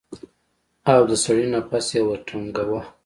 او 0.91 1.01
د 1.09 1.11
سړي 1.23 1.45
نفس 1.53 1.87
يې 1.95 2.01
ورټنگاوه. 2.07 2.81